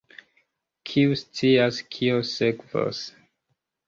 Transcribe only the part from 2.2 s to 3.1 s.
sekvos?